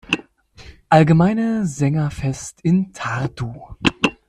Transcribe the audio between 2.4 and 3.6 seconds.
in Tartu.